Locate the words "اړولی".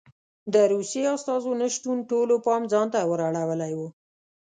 3.29-3.73